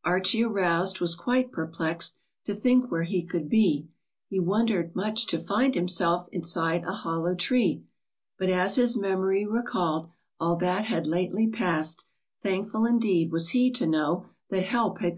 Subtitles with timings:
[0.04, 3.88] "Archie arous'd, was quite perplex'd To think where he could be;
[4.28, 7.88] He wonder'd much to find himself Inside a hollow tree I
[8.38, 12.04] But as his memory recall'd All that had lately pass'd
[12.42, 15.06] Thankful, indeed, was he to know That help had come at last.